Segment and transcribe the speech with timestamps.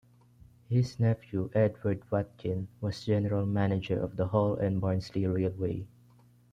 [0.67, 5.85] His nephew Edward Watkin was general manager of the Hull and Barnsley Railway.